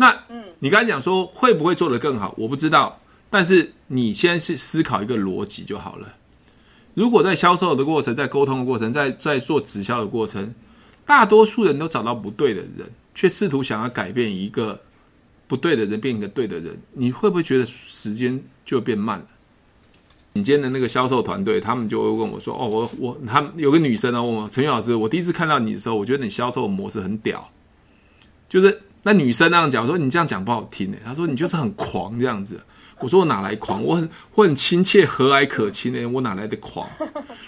[0.00, 0.24] 那
[0.60, 2.34] 你刚才讲说会不会做得更好？
[2.38, 6.14] 我不知道，但是你先去思考一个逻辑就好了。
[6.94, 10.54] 如果在销售的过程、在沟通的过程、在在做直销的过程，
[11.04, 14.80] 大多数人都找到不对的人，却试图想要改变一个
[15.46, 19.26] 不对的人变一个对的人，你会不会觉得时间就变慢了？
[20.34, 27.50] 顶尖的那个销售团队，他们就会问我说：“哦，我我他们有个女生呢，问我陈宇老师，我第一次看到你的时候，我觉得你销售模式很屌。”
[28.48, 30.98] 就是那女生那样讲，我说你这样讲不好听诶。
[31.04, 32.60] 她说你就是很狂这样子。
[33.00, 33.82] 我说我哪来狂？
[33.82, 36.88] 我很我很亲切和蔼可亲诶，我哪来的狂？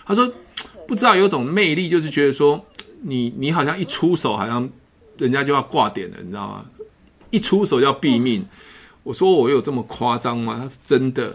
[0.06, 0.32] 她说
[0.86, 2.64] 不知道有种魅力，就是觉得说。
[3.02, 4.68] 你你好像一出手，好像
[5.16, 6.66] 人家就要挂点了，你知道吗？
[7.30, 8.44] 一出手要毙命。
[9.04, 10.58] 我说我有这么夸张吗？
[10.60, 11.34] 他说真的。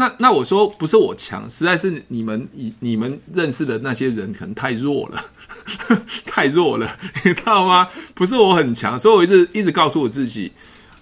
[0.00, 5.22] 那那我说不是我强，实在是你们你你们认识的那些人可能太弱了，
[6.24, 7.86] 太弱了， 你知道吗？
[8.14, 10.52] 不是我很强，所以我一直一直告诉我自己，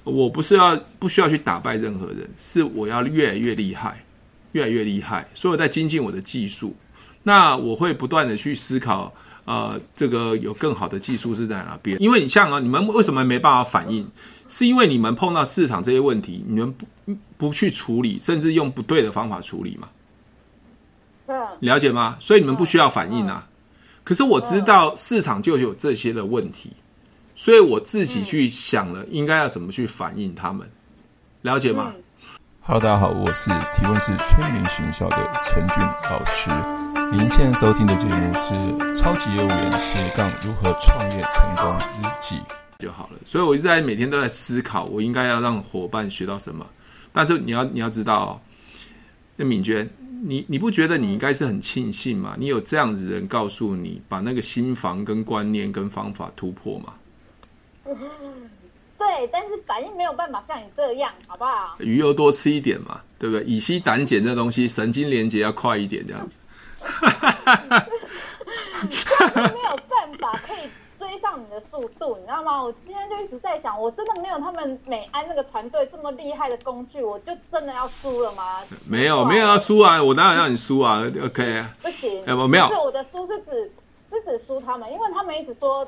[0.03, 4.05] 我不是要不需要去打败任何人，是我要越来越厉害，
[4.51, 5.29] 越来越厉害。
[5.33, 6.75] 所以我在精进我的技术，
[7.23, 9.15] 那我会不断的去思考。
[9.45, 11.97] 呃，这个有更好的技术是在哪边？
[12.03, 14.07] 因为你像啊，你们为什么没办法反应？
[14.47, 16.85] 是因为你们碰到市场这些问题，你们不
[17.37, 19.89] 不去处理，甚至用不对的方法处理嘛？
[21.61, 22.17] 了解吗？
[22.21, 23.49] 所以你们不需要反应啊。
[24.05, 26.73] 可是我知道市场就有这些的问题，
[27.35, 30.69] 所以我自己去想了，应该要怎么去反应他们？
[31.43, 31.93] 了解吗
[32.63, 35.79] ？Hello，大家好，我是提问是催眠学校的陈俊
[36.11, 36.51] 老师。
[37.13, 38.53] 您现在收听的节目是
[38.95, 42.37] 《超级业务员斜杠如何创业成功日记》
[42.79, 43.19] 就好了。
[43.25, 46.67] 所以我一直在每天都在思考，我应该要让伙伴学到什么。
[47.13, 48.41] 但是你要你要知道哦，
[49.37, 49.89] 那敏娟，
[50.25, 52.35] 你你不觉得你应该是很庆幸吗？
[52.39, 56.95] 你有这样子的人告诉你，把那个心房跟观念跟方法突破吗？
[58.99, 61.77] 对，但是反应没有办法像你这样，好不好？
[61.79, 63.45] 鱼油多吃一点嘛，对不对？
[63.45, 66.37] 乙烯胆碱这东西，神经连接要快一点，这样子。
[66.81, 67.89] 哈哈哈哈哈！
[69.35, 70.69] 没有办法可以
[71.09, 72.63] 追上你的速度，你知道吗？
[72.63, 78.61] 我今天就一直在想，我真的没有他们美安那个团队这么厉害的工具，我就真的要输了吗？
[78.87, 80.03] 没有，没有要输啊！
[80.03, 83.73] 我哪有让你输啊！OK，啊不行，哎，我没有，是我的输是指
[84.11, 85.83] 是指输他们，因为他们一直说，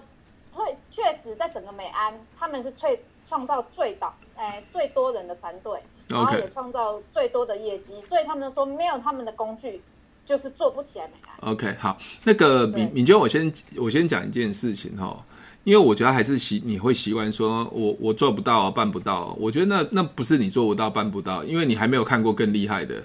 [0.54, 9.82] 会确实在整个美安，他们是最创造最导哎最多人的团队，然后也创造最多的业绩，所以他们说没有他们的工具。
[10.30, 15.26] 就是做不起来没 OK，好，那个敏敏娟，我先我先讲一件事情哈，
[15.64, 23.02] 因为我觉得还是习你会习惯说我我做不到办不到，我觉得那那不是你做不到办不到，因为你还没有看过更厉害的，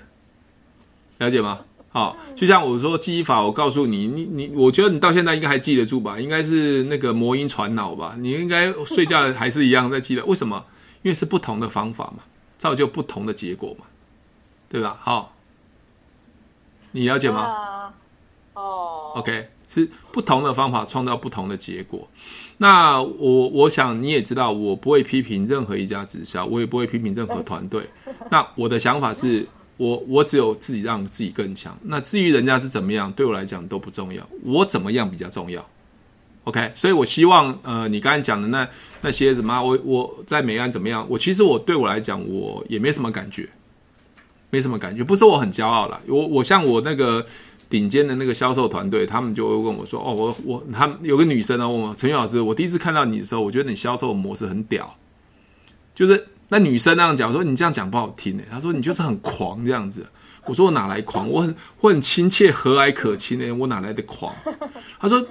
[1.17, 1.61] 了解吗？
[1.89, 6.19] 好，就像我说记忆法，我告诉你，你你，我觉得你到现在应该还记得住吧？
[6.19, 8.15] 应该是那个魔音传脑吧？
[8.19, 10.63] 你应该睡觉还是一样在记得，为什么？
[11.01, 12.21] 因为是不同的方法嘛，
[12.59, 13.85] 造就不同的结果嘛，
[14.69, 14.95] 对吧？
[15.01, 15.34] 好。
[16.95, 17.91] 你了解吗？
[18.53, 22.07] 哦、uh, oh.，OK，是不同的方法创造不同的结果。
[22.59, 27.89] 那我我想你也知道，我不会批评任何一家直销，我也不会批评任何 团队。
[28.31, 29.45] 那我的想法是
[29.75, 31.77] 我我只有自己让自己更强。
[31.83, 35.67] 那至于人家是怎么样，对我来讲都不重要，我怎么样比较重要。
[36.45, 38.65] OK，所以我希望呃，你刚才讲的那
[39.01, 41.05] 那些什么，我我在美安怎么样？
[41.09, 43.49] 我其实我对我来讲，我也没什么感觉。
[44.49, 46.01] 没什么感觉，不是我很骄傲啦。
[46.07, 47.25] 我我像我那个
[47.69, 54.97] 顶尖的那个销售团队，他们就会问我说：“哦，我我他们有个女生呢问我，陈宇老师，我第一次看到你的时候，我觉得你销售模式很屌。”
[55.95, 58.45] 就是那女生那样讲，说你这样讲不好听诶。
[58.51, 60.05] 她说你就是很狂这样子。
[60.45, 61.27] 我说我哪来狂？
[61.29, 64.33] 我很我很亲切和蔼可亲诶，我哪来的狂？
[64.99, 65.25] 她说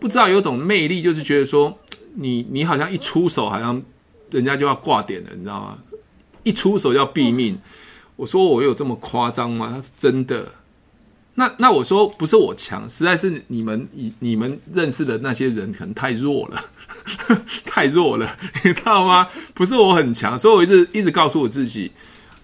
[0.00, 1.78] 不知道有种魅力，就是觉得说
[2.14, 3.82] 你你好像一出手，好像
[4.30, 5.78] 人家就要挂点了，你知道吗？
[6.44, 7.58] 一出手要毙命。
[8.16, 9.70] 我说我有这么夸张吗？
[9.74, 10.46] 他说真的。
[11.36, 16.64] 那那我说不是我强，实在是你们你你们认识的那些人可能太弱了，
[17.66, 19.26] 太弱了， 你知道吗？
[19.52, 21.90] 不是我很强，所以我一直一直告诉我自己，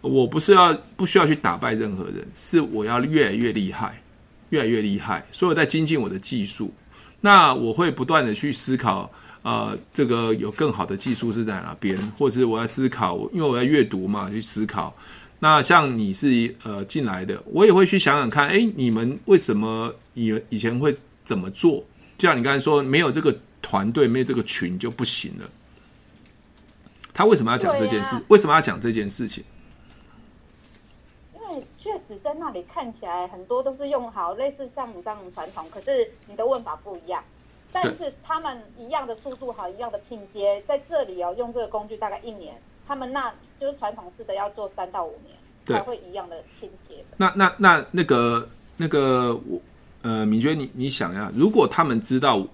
[0.00, 4.02] 我不是要不需要去打败任何人，是我要越来越厉害，
[4.48, 5.24] 越来越厉害。
[5.30, 6.74] 所以我在精进我的技术。
[7.20, 9.08] 那我会不断的去思考，
[9.42, 14.92] 呃，这个有更好的技术是在哪边，或者是我要思考，因为我要阅读嘛，去思考。
[15.40, 20.94] 那像你是呃进来的，我也会去想想看，哎，你们为什么以以前会
[21.24, 21.82] 怎么做？
[22.16, 25.50] 就像你刚才说，没有这个团队，没有这个群就不行了。
[27.14, 28.16] 他为什么要讲这件事？
[28.28, 29.42] 为什么要讲这件事情？
[31.34, 37.24] 因为确实在那里看起来很多都是用好类似像你这样的传统，可是你的问法不一样。
[37.72, 42.60] 但是他们一样的速度好，一样的拼接，在这里哦，用这个工具大概一年，
[42.90, 46.96] 他们那就是传统式的要做三到五年才会一样的拼接。
[47.16, 49.62] 那那那那个那个我
[50.02, 52.44] 呃，敏娟，你你想呀，如果他们知道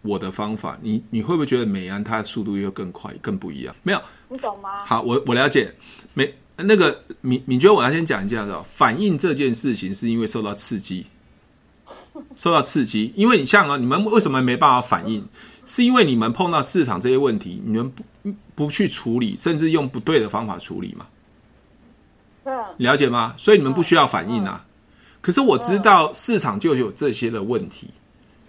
[0.00, 3.76] 我的方法，你你会不会觉得美安它的速度又更快，更不一样？
[3.82, 4.00] 没有，
[4.30, 4.86] 你懂吗？
[4.86, 5.70] 好，我我了解。
[6.14, 11.04] 美那个敏敏娟，我要先讲一下的，反应这件事情是因为受到刺激。
[12.34, 15.28] 受到刺激，因为你像啊，你们为什么没办法反应？
[15.66, 18.02] 是因为你们碰到市场这些问题，你们不
[18.54, 21.06] 不去处理，甚至用不对的方法处理嘛？
[22.78, 23.34] 了解吗？
[23.36, 24.66] 所以你们不需要反应啊。
[25.20, 27.90] 可是我知道市场就有这些的问题，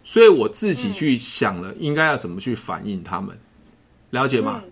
[0.04, 3.38] 所以我自己去想了，应该要怎么去反应他们，
[4.10, 4.64] 了解吗？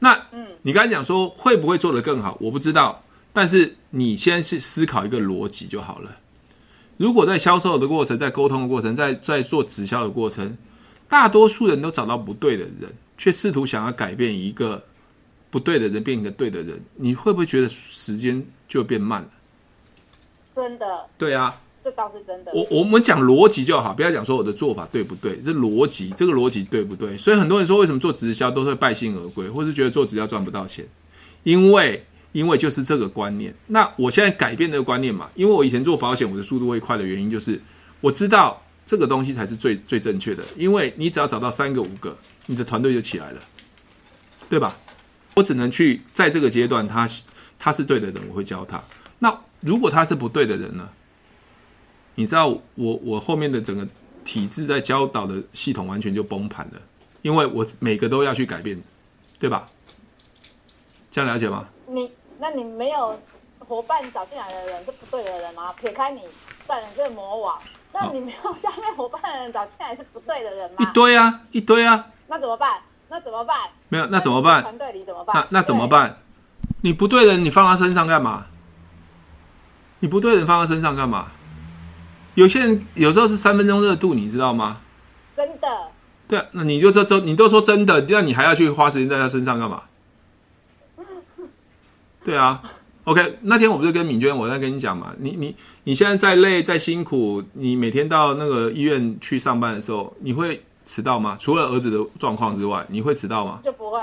[0.00, 0.26] 那
[0.62, 2.36] 你刚才讲说会不会做得更好？
[2.40, 6.16] 我不知道，但是你先去思考一个逻辑就好了。
[6.96, 10.56] 如果在销售的过程，在沟通的过程，在在做直销的过程，
[11.08, 14.84] 大多数人都找到不对的人，却试图想要改变一个
[15.50, 19.28] 不对的人变一个对的人，你会不会觉得时间就变慢了？
[20.54, 21.06] 真的。
[21.16, 22.52] 对啊，这倒是真的。
[22.54, 27.16] 我我们讲逻辑就好，不要讲说我的做法对不对，这逻辑，这个逻辑对不对？
[27.16, 30.86] 所以很多人说，为什么做直销都会败兴而归，或是觉得做直销赚不到钱，
[31.42, 32.04] 因为。
[32.34, 37.62] 因为就是这个观念，那我现在改变这个观念嘛，因为我以前做保险，我的速度会快的原因就是
[38.00, 38.60] 我知道
[38.94, 43.40] 这个东西才是最最正确的，因为你只要找到三个五个，你的团队就起来了，
[44.48, 44.78] 对吧？
[45.34, 47.08] 我只能去在这个阶段他，
[47.58, 48.80] 他是对的人，我会教他。
[49.18, 50.88] 那如果他是不对的人呢？
[52.14, 52.46] 你知道
[52.76, 53.84] 我我后面的整个
[54.24, 56.80] 体制在教导的系统完全就崩盘了，
[57.22, 58.80] 因为我每个都要去改变，
[59.40, 59.66] 对吧？
[61.10, 61.68] 这样了解吗？
[61.88, 62.12] 你。
[62.36, 63.18] 那你没有
[63.60, 65.72] 伙伴找进来的人是不对的人吗？
[65.74, 66.20] 撇开你
[66.66, 67.58] 算了这个魔王，
[67.94, 70.76] 那你没有下面伙伴的人找进来是不对的人吗？
[70.80, 72.06] 一堆啊，一堆啊。
[72.26, 72.80] 那怎么办？
[73.08, 73.56] 那怎么办？
[73.88, 74.62] 没有，那怎么办？
[74.62, 75.36] 团队里怎么办？
[75.36, 76.18] 那那怎么办？
[76.82, 78.46] 你不对的人，你放他身上干嘛？
[80.00, 81.28] 你不对的人放他身上干嘛？
[82.34, 84.80] 有些人有时候是三分钟热度，你知道吗？
[85.36, 85.68] 真的。
[86.26, 89.84] 对啊，那你就这这，你都说真的，那你还要去花时间在他身上干嘛？
[92.24, 92.62] 对啊
[93.04, 95.54] ，OK，那天我不是跟敏娟，我在跟你讲嘛，你你
[95.84, 101.36] 你现在再累再辛苦，你每天到那个医院去上班的时候，你会迟到吗？
[101.40, 103.60] 除了儿子的状况之外，你会迟到吗？
[103.64, 103.98] 就不会。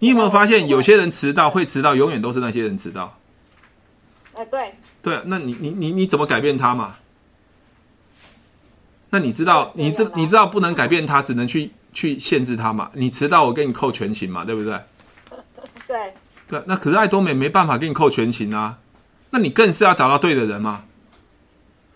[0.00, 3.18] 你有没有发现有些人迟到会迟到，永远都是那些人迟到？
[4.34, 4.74] 哎，对。
[5.02, 6.96] 对，那你你你你怎么改变他嘛？
[9.10, 12.90] 那你知道，你知你知道不能改变他，只能去去限制他嘛？
[12.94, 14.78] 你迟到，我给你扣全勤嘛，对不对？
[15.88, 16.14] 对。
[16.48, 18.78] 对，那可是爱多美没办法给你扣全勤啊，
[19.30, 20.84] 那你更是要找到对的人嘛，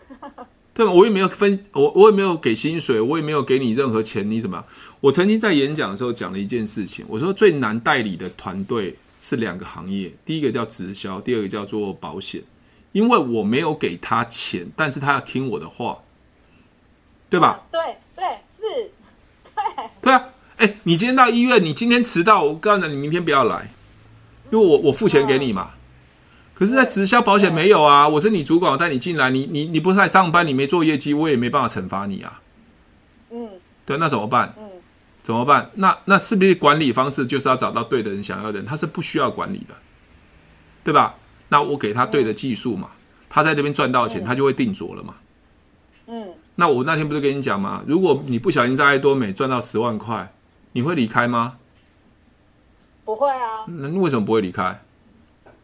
[0.74, 0.92] 对吧？
[0.92, 4.64] 我也没有分，我我也没有给薪水，我也没有给你任何钱，你怎么？
[5.00, 12.42] 我曾经在演讲的时候讲了一件事情，我说最难代理的团队是两个行业，第一个叫直销，第二个叫做保险，
[12.92, 15.98] 因为我没有给他钱，但是他要听我的话，
[17.30, 17.62] 对吧？
[17.70, 17.80] 对
[18.14, 18.24] 对
[18.54, 18.90] 是，
[19.54, 19.64] 对
[20.02, 20.28] 对啊，
[20.58, 23.70] 哎，你今天到医院，你今天迟到，我告诉你，你明天不要来。
[24.52, 25.70] 因为我我付钱给你嘛，
[26.54, 28.06] 可是，在直销保险没有啊。
[28.06, 32.42] 我是你主管，我带你进来，你你你不是在上班，你没做业绩，我也没办法惩罚你啊。
[33.30, 33.48] 嗯，
[33.86, 34.54] 对，那怎么办？
[34.58, 34.64] 嗯，
[35.22, 35.70] 怎么办？
[35.76, 39.74] 那那是不是管理方式就是要找到对的人，想要的人，他是不需要管理的，
[40.84, 41.14] 对吧？
[41.48, 42.90] 那我给他对的技术嘛，
[43.30, 45.14] 他在这边赚到钱，他就会定着了嘛。
[46.08, 47.82] 嗯，那我那天不是跟你讲吗？
[47.86, 50.34] 如果你不小心在爱多美赚到十万块，
[50.72, 51.56] 你会离开吗？
[53.14, 54.82] 不会啊，那你为什么不会离开？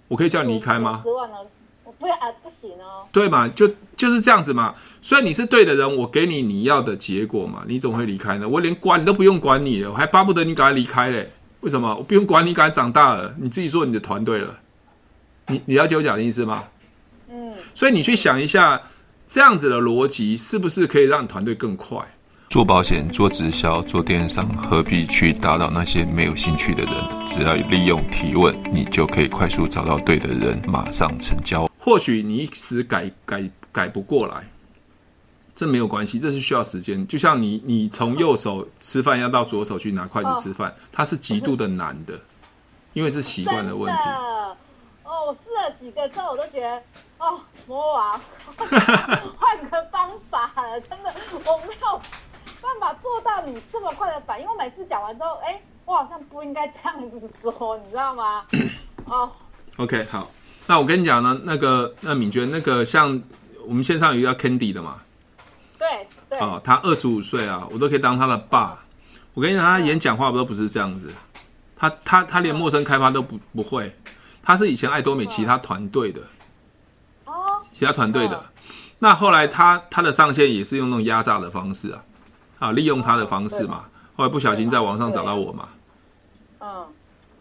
[0.06, 1.00] 我可以叫你离开吗？
[1.02, 1.36] 十万呢？
[1.82, 3.08] 我不要，不行哦。
[3.10, 4.74] 对嘛，就就是这样子嘛。
[5.00, 8.46] 虽然你是对的人，我给你你要的结果嘛，你怎么会离开呢？
[8.46, 11.30] 我连管你都不用管你了，我还巴不得你赶快离开嘞。
[11.60, 11.96] 为什么？
[11.96, 14.58] 我不用管你，赶快长大了，你自己做你的团队了。
[15.46, 16.64] 你你了解我讲的意思吗？
[17.30, 17.54] 嗯。
[17.74, 18.82] 所以你去想一下，
[19.26, 22.06] 这样子的逻辑是不是可以让你团队更快？
[22.48, 27.26] 做保险、做直销、做电商，何必去打扰那些没有兴趣的人？
[27.26, 31.70] 只要利用提问，你就可以快速找到对的人，马上成交。
[31.78, 34.48] 或许你一时改改改不过来，
[35.54, 37.06] 这没有关系，这是需要时间。
[37.06, 42.18] 就像你，你从右手吃饭要到左手去拿筷子吃饭，它是极度的难的，
[42.94, 44.02] 因为是习惯的问题。
[45.04, 46.82] 哦，我试了几个之后，我都觉得，
[47.18, 48.18] 哦，魔王，
[49.36, 51.12] 换个方法了，真的，
[51.44, 52.00] 我没有。
[52.68, 58.44] 办法做到你这么快的反应，我每次讲完之后，哎，我好像不应该这样子说，你知道吗？
[59.06, 59.30] 哦
[59.78, 60.30] ，OK，好，
[60.66, 63.20] 那我跟你讲呢，那个那敏娟，那个像
[63.66, 64.98] 我们线上有一个叫 Candy 的嘛，
[65.78, 66.38] 对对。
[66.38, 68.78] 啊，他二十五岁啊，我都可以当他的爸。
[69.32, 71.10] 我跟你讲，他演讲话不都不是这样子，
[71.74, 73.96] 他他他连陌生开发都不不会，
[74.42, 76.20] 他是以前爱多美其他团队的，
[77.24, 77.32] 哦，
[77.72, 78.44] 其他团队的。
[78.98, 82.04] 那后来他他的上线也是用那种压榨的方式啊，
[82.58, 83.84] 啊，利用他的方式嘛。
[84.16, 85.68] 后来不小心在网上找到我嘛，
[86.60, 86.86] 嗯，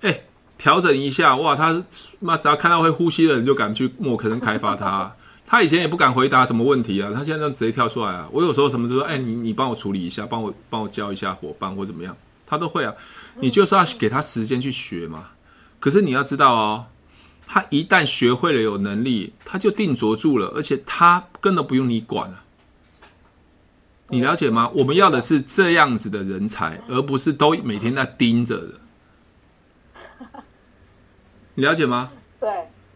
[0.01, 0.21] 哎，
[0.57, 1.83] 调整一下，哇，他
[2.19, 5.11] 妈只要看到会呼吸的人就敢去陌生开发他。
[5.49, 8.29] 他以前也不敢回答什么问题啊，他现在就直接跳出来啊。
[8.31, 12.93] 我有时候什么就说，哎，你你帮我处理一下，帮我帮我教一下伙伴或怎么样，他都会啊。
[13.39, 15.29] 你就是要给他时间去学嘛。
[15.79, 16.85] 可是你要知道哦，
[17.47, 22.43] 他一旦学会了有能力，他就定着住了，而且他根本不用你管了。
[24.09, 24.71] 你了解吗？
[24.73, 28.73] 我们要的是这样子的人才，而不是都每天在盯着的。
[31.55, 32.11] 你了解吗？
[32.39, 32.49] 对。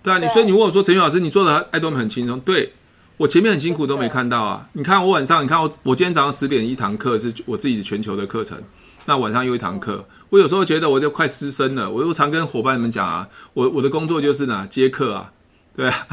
[0.03, 2.39] 对啊，你所以你问我说，陈老师，你做的爱多美很轻松？
[2.39, 2.73] 对，
[3.17, 4.67] 我前面很辛苦都没看到啊。
[4.73, 8.59] 你看我晚上，你看我我今天早上十点一堂课是我自己的全球的课程，
[9.05, 10.07] 那晚上又一堂课。
[10.31, 15.33] 我有时候觉得我就快失身了，我又常跟伙伴们讲啊，我我的工作就是呢接客啊，
[15.75, 16.07] 对啊，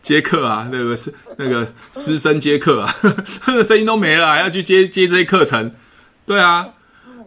[0.00, 2.94] 接课啊，那个是那个师生接课啊，
[3.46, 5.74] 那 个声音都没了，还要去接接这些课程，
[6.26, 6.74] 对啊。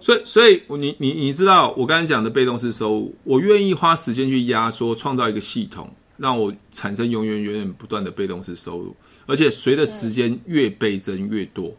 [0.01, 5.93] 所以，所以你你你知道我刚才讲的被动式收入，我愿意花时间去压缩，创造一个系统。
[6.17, 11.75] 让我产生永远、永远不断的被动式收入，而且随着时间越倍增越多。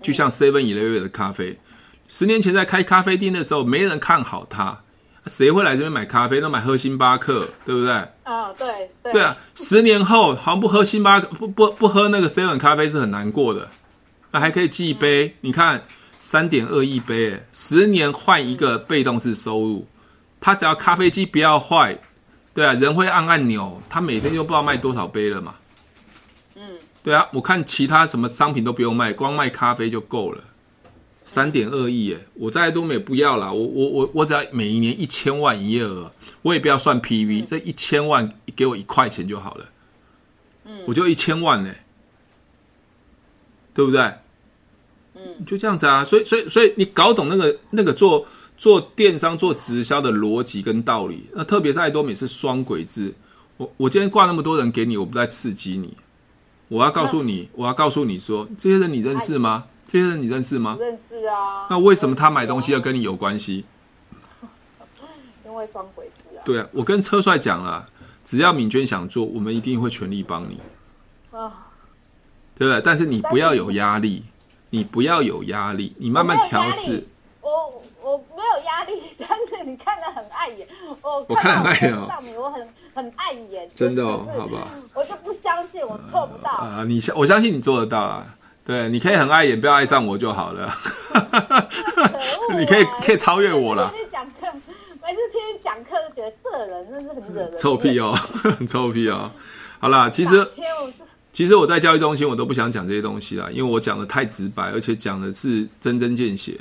[0.00, 1.58] 就像 Seven Eleven 的咖啡，
[2.08, 4.82] 十年前在开咖啡店的时候，没人看好它，
[5.28, 6.40] 谁会来这边买咖啡？
[6.40, 7.92] 都买喝星巴克，对不对？
[8.24, 9.36] 啊，对对，对啊。
[9.54, 13.70] 十年后，好像不喝星巴克，不不不喝那个 Seven 咖啡是很难过的。
[14.30, 15.84] 那还可以寄一杯，你看
[16.18, 19.86] 三点二亿杯，十年换一个被动式收入，
[20.40, 21.98] 他只要咖啡机不要坏。
[22.52, 25.54] 对啊，人会按按钮，他每天就不知道卖多少杯了嘛。
[26.56, 26.62] 嗯，
[27.04, 30.42] 对啊，我看其他什么商品都不用卖，光卖咖啡就够了。
[31.28, 36.10] 三点二亿耶，我再多美不要啦，我我我我只要每一年一千万营业额，
[36.42, 39.66] 我也不要算 PV，这一千万给我一块钱就好了。
[40.64, 41.74] 嗯，我就一千万呢，
[43.74, 44.00] 对不对？
[45.14, 48.26] 嗯，就这样子啊，所以所以所以你搞懂那个那个做。
[48.60, 53.14] 做电商做直销的逻辑跟道理，那特别是爱多美是双轨制。
[53.56, 55.96] 我我今天挂那么多人给你，我不在刺激你，
[56.66, 59.66] 我要告诉你，我要告诉你说，这些人你认识吗？
[59.88, 60.76] 这些人你认识吗？
[60.78, 61.66] 认识啊。
[61.70, 63.64] 那为什么他买东西要跟你有关系？
[65.44, 66.42] 因为双轨制啊。
[66.44, 67.88] 对啊，我跟车帅讲了，
[68.22, 70.60] 只要敏娟想做，我们一定会全力帮你。
[71.32, 71.68] 啊，
[72.54, 72.82] 对不对？
[72.84, 74.24] 但是你不要有压力，
[74.70, 77.06] 你不要有压力，你慢慢调试。
[77.40, 80.68] 我我没有压力， 但是你看的很碍眼。
[81.02, 83.66] 我我看得很碍眼哦，我很很碍眼。
[83.74, 84.68] 真的哦，好吧。
[84.92, 86.84] 我就不相信我做不到啊！
[86.86, 88.34] 你相我相信你做得到啊。
[88.68, 90.70] 对，你可以很碍眼，不要爱上我就好了。
[92.58, 93.90] 你可以可以超越我了。
[93.94, 94.46] 每次讲课，
[95.02, 97.56] 每次听你讲课，都觉得这人真是很惹人。
[97.56, 99.30] 臭屁哦，很 臭屁哦。
[99.78, 100.46] 好啦，其实
[101.32, 106.60] 其实我在教育中心，我都不想讲这些东西啦，因为我讲的太直白，而且讲的是针针见血。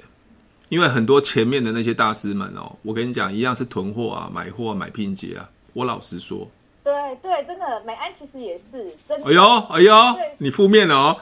[0.70, 5.50] 因为很多前面的那些大师们哦，我跟你讲，一样是囤货啊、买货啊、买拼接啊。
[5.74, 6.50] 我老实说，
[6.86, 9.28] 对对，真的，美安其实也是真的。
[9.28, 9.94] 哎呦哎呦，
[10.38, 11.18] 你负面了哦。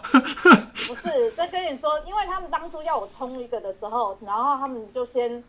[0.87, 5.43] 不是，在跟你说，因为他们当初要我充一个的时候，然后他们就先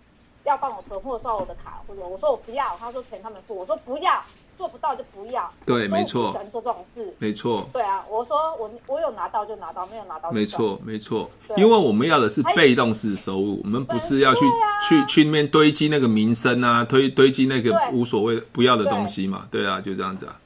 [0.44, 4.22] 要帮我囤货，刷我的卡，或者我说我不要，他说钱他们付，我说不要。
[4.56, 5.52] 做不到就不要。
[5.66, 6.32] 对，没错。
[6.50, 7.68] 做这种事，没错。
[7.74, 10.34] 对啊，我说我我有拿到就拿到，没有拿到就。
[10.34, 11.30] 没错，没错。
[11.58, 14.40] 因为我们要的是被动式收入，我们不是要去
[14.88, 19.46] 去去那边堆积那个名声啊，堆堆积那个无所谓不要的东西嘛。
[19.50, 20.40] 对啊，就这样子啊。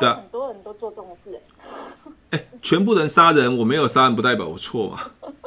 [0.00, 0.14] 对啊。
[0.16, 1.40] 很多人都做这种事。
[2.36, 5.00] 哎，全部人杀人，我没有杀人不代表我错嘛，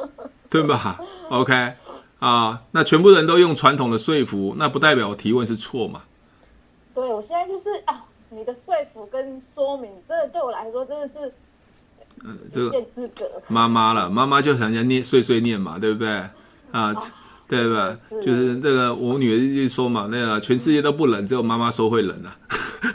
[0.50, 1.74] 对吧？OK
[2.18, 6.02] 啊，那全部人都用传统的说服，那不代表我提问是错嘛。
[6.94, 11.32] 对，我现在就是啊，你的说服跟说明，真的对我来说真的是，
[12.24, 16.08] 嗯，这个妈妈了，妈妈就想要念碎碎念嘛，对不对？
[16.10, 16.30] 啊，
[16.72, 16.94] 啊
[17.50, 18.20] 对不对？
[18.20, 22.38] 是就是这个我女儿就说嘛，那个全世界都不冷，只有妈妈说会冷啊。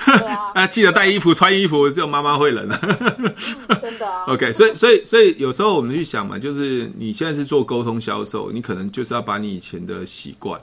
[0.06, 2.80] 啊， 啊，记得带衣服、穿衣服，只有妈妈会冷啊。
[3.82, 4.24] 真的啊。
[4.32, 10.60] OK，所以所以所以有时候我们去想嘛，就是你现在是做沟通销售，你可能就是要把你以前的习惯。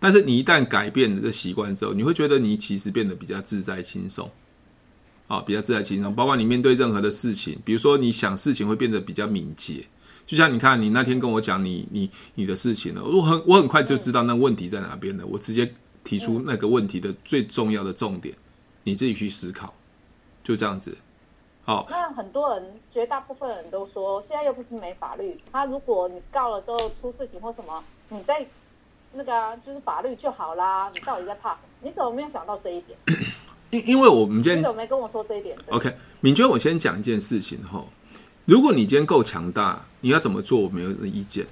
[0.00, 4.28] 但是你一旦改变了这习惯之后，你会觉得你其实变得比较自在轻松，
[5.28, 6.12] 啊，比较自在轻松。
[6.12, 9.84] 包括你面对任何的事情，比如说你想事情会变得比较敏捷。
[10.30, 15.26] 就像你看，你那天跟我讲你你你的事情了，我很我很快就知道那问题在哪边了。
[15.26, 18.32] 我直接提出那个问题的最重要的重点，
[18.84, 19.74] 你自己去思考，
[20.44, 20.96] 就这样子。
[21.64, 28.46] 好，那很多人，绝大部分人都说，现在又不是没法律，他如果你告了之后出事情或什么，你在
[29.12, 30.88] 那个、啊、就是法律就好啦。
[30.94, 31.58] 你到底在怕？
[31.82, 32.96] 你怎么没有想到这一点？
[33.72, 37.84] 因因为我们今天你怎么没跟我说这一点？OK，敏娟，我先讲一件事情哈。
[38.50, 40.62] 如果你今天够强大，你要怎么做？
[40.62, 41.46] 我没有意见。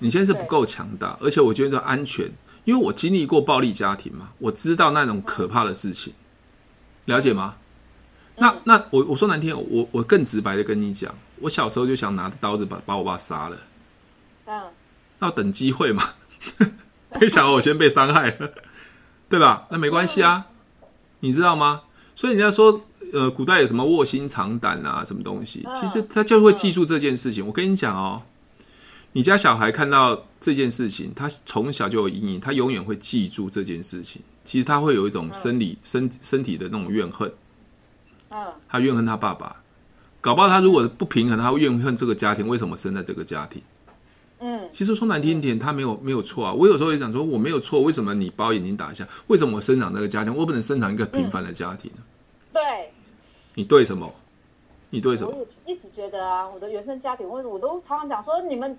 [0.00, 2.30] 你现在是不够强大，而且我觉得安全，
[2.64, 6.12] 因为我经历过暴力家庭嘛，我知道那种可怕的事情，
[7.06, 7.56] 了解吗？
[8.34, 13.56] 嗯、那那我我说难听，我我更直白的跟你讲，我小时候就想拿刀子把把我爸杀了，
[14.44, 14.64] 嗯，
[15.20, 16.02] 那等机会嘛，
[17.18, 18.52] 没想到我先被伤害了，
[19.30, 19.66] 对吧？
[19.70, 20.48] 那没关系啊，
[21.20, 21.84] 你知道吗？
[22.14, 27.46] 所以人家说，呃，古代有什么卧薪尝胆啊，什么东西，其实他就会记住这件事情。
[27.46, 28.22] 我跟你讲哦。
[29.12, 34.20] 你家小孩看到这件事情，他从小就有阴影，他永远会记住这件事情。
[34.44, 37.32] 其实他会有一种生理、身身体的那种怨恨。
[38.28, 39.62] 嗯他怨恨他爸爸，
[40.20, 43.62] 搞不好他如果不平衡，他会怨恨这个家庭为什么生在这个家庭。
[44.40, 46.52] 嗯，其实说难听一点，他没有没有错啊。
[46.52, 49.08] 我有时候也想说，我没有错，为什么你把我眼睛打一下？
[49.28, 52.02] 为什么我生长这个家庭，我不能生长一个平凡的家庭呢？
[52.52, 52.85] 对，
[53.56, 54.08] 你对什么？
[54.90, 55.32] 你对什么？
[55.32, 58.78] 我一直觉得啊，我的原生家庭，我我都常常讲说你们。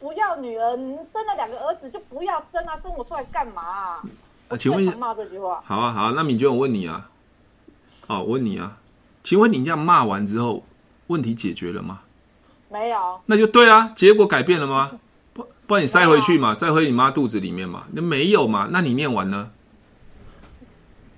[0.00, 2.78] 不要女儿，你生了两个儿子就不要生啊！
[2.80, 4.02] 生我出来干嘛啊？
[4.46, 5.60] 啊，请问骂这句话。
[5.66, 7.10] 好啊，好啊，那敏娟，我问你啊，
[8.06, 8.78] 哦，我问你啊，
[9.24, 10.62] 请问你这样骂完之后，
[11.08, 12.02] 问题解决了吗？
[12.68, 13.20] 没有。
[13.26, 15.00] 那就对啊，结果改变了吗？
[15.32, 18.68] 不，不然你塞回去嘛，塞回你妈肚子里面嘛，那没有嘛？
[18.70, 19.50] 那你念完呢？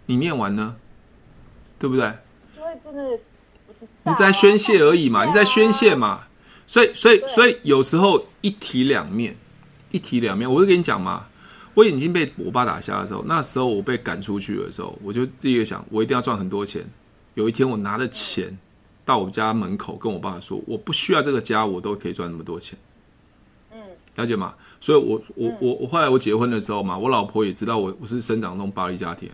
[0.07, 0.77] 你念完呢？
[1.79, 2.11] 对不对？
[2.71, 3.19] 因为真的，
[4.05, 6.27] 你在宣泄而已嘛，你在宣泄嘛。
[6.67, 9.37] 所以，所以，所以有时候一体两面，
[9.91, 10.49] 一体两面。
[10.49, 11.27] 我就跟你讲嘛，
[11.75, 16.85] 我眼睛被我爸打瞎的时候，那时候我被赶出去的时候，我就第一个想，我一定要赚很多钱。
[17.35, 18.57] 有一天，我拿着钱
[19.05, 22.79] 到我家门口，跟我爸说，我不需要这个家，我都可以赚那么多钱。
[23.73, 23.79] 嗯，
[24.15, 24.55] 了解吗？
[24.81, 29.29] 所以我，我，我，我后来我结婚的时候嘛，我老婆也知道我我是生长那种暴力家庭，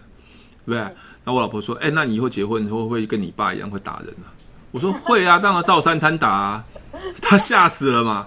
[0.66, 0.94] 对不对？
[1.24, 4.26] 那我老婆说，哎，那你以后结婚会不会跟你爸一样会打人呢？
[4.72, 6.64] 我说会啊，当然照三餐打啊。
[7.20, 8.26] 他吓死了嘛？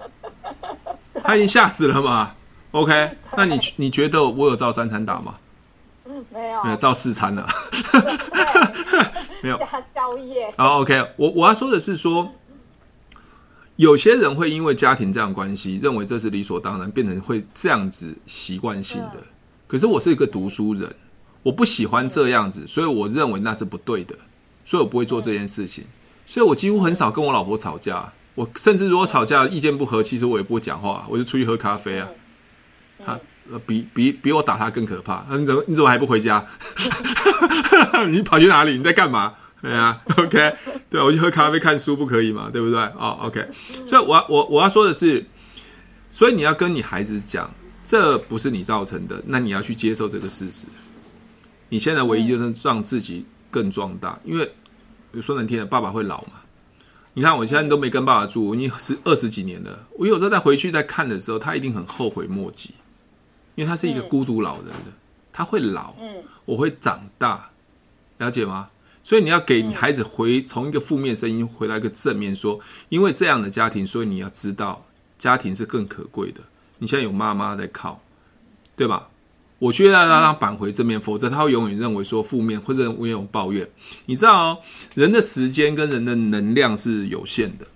[1.24, 2.34] 他已经吓死了嘛
[2.72, 5.36] ？OK，那你你觉得我有照三餐打吗？
[6.06, 7.48] 嗯，没有，没有照四餐了。
[9.42, 10.54] 没有加宵夜。
[10.58, 12.32] 好，OK，我我要说的是说，
[13.78, 19.18] 有些人会因为家庭这样关系，认为这是理所当然，变成会这样子习惯性的。
[19.66, 20.94] 可是我是一个读书人，
[21.44, 24.16] 我不喜欢这样子，所以我认为那是不对的，
[24.66, 25.84] 所以我不会做这件事情。
[26.26, 28.14] 所以我几乎很少跟我老婆吵架。
[28.36, 32.08] 我甚至如果吵架意见不合，其实我也不会讲话，我就出去喝咖啡啊。
[33.06, 33.20] 他
[33.66, 35.26] 比比比我打他更可怕。
[35.32, 36.46] 你怎么你怎么还不回家？
[38.10, 38.78] 你跑去哪里？
[38.78, 39.34] 你在干嘛？
[39.62, 40.56] 对啊，OK，
[40.90, 42.50] 对，我去喝咖啡看书不可以吗？
[42.54, 42.80] 对不对？
[42.98, 43.46] 哦，OK。
[43.86, 45.26] 所以我要我我要说的是，
[46.12, 50.68] 所以你要跟你孩子讲，这不是你造成的，那你要去接受这个事实。
[51.70, 54.52] 你现在唯一就是让自己更壮大，因为
[55.22, 56.42] 说难听的，爸爸会老嘛。
[57.14, 59.88] 你看，我现在都没跟爸爸住，我已经十二十几年了。
[59.98, 62.76] 我有时候再回去再看的时候，他一定很后悔莫及，
[63.56, 64.94] 因为他是一个孤独老人的，
[65.34, 65.96] 他会老，
[66.46, 67.50] 我会长大，
[68.20, 68.70] 了解吗？
[69.04, 74.86] 所以你要给你孩子回从一个负面声音回到一个正面说，因为这样的家庭，所以你要知道
[75.18, 76.42] 家庭是更可贵的。
[76.78, 78.02] 你现在有妈妈在靠，
[78.76, 79.10] 对吧？
[79.60, 83.70] 我觉得要让他扳回正面，否则他会永远认为说负面，或者永远抱怨。
[84.06, 84.58] 你知道哦，
[84.96, 87.68] 人的时间跟人的能量是有限的。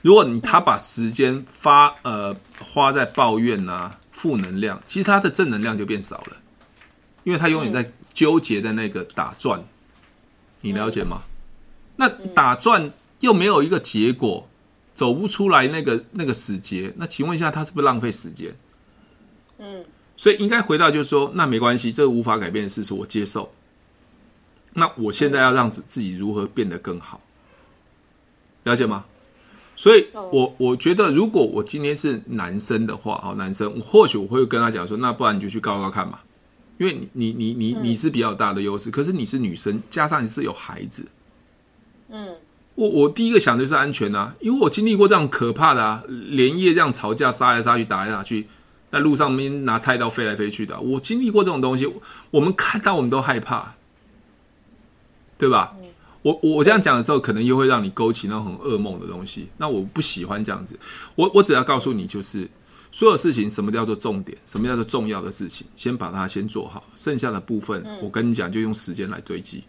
[0.00, 6.36] 如果你他把时间发呃花在抱怨啊、负能量，其实他的正能量就变少了，
[7.24, 9.64] 因为他永远在纠结在那个打转。
[10.60, 11.22] 你了解吗？
[11.96, 14.48] 那打转又没有一个结果，
[14.94, 16.92] 走不出来那个那个死结。
[16.96, 18.54] 那请问一下，他是不是浪费时间？
[19.58, 19.84] 嗯。
[20.18, 23.50] 所以应该回到就是说，那没关系，这个无法改变的事实我接受。
[24.74, 27.20] 那我现在要让自自己如何变得更好，
[28.64, 29.06] 了解吗？
[29.76, 36.18] 所以我我觉得，如果我今天是男生的话，哦，男生，或许我会跟他讲说，那不然你就去告告看嘛，
[36.78, 41.06] 因为你你你你你是比较大的优势，可是你是女生，加上你是有孩子，
[42.08, 42.34] 嗯，
[42.74, 48.48] 我我第一个想的就是安全啊，因为我经历过这样可怕的啊，连夜这样吵架，杀来杀去，打来打去。
[48.90, 51.92] 在路上面拿菜刀飞来飞去的，我经历过这种东西，
[52.30, 53.74] 我们看到我们都害怕，
[55.36, 55.76] 对吧？
[56.22, 59.48] 我我这样讲的时候，可能又会让你勾起那种很噩梦的东西。
[59.58, 60.78] 那我不喜欢这样子，
[61.14, 62.48] 我我只要告诉你，就是
[62.90, 69.62] 所有事情，什么叫做重点，什么叫做重要的事情，先把它先做好，剩下的部分，我跟你讲，就用时间来堆积，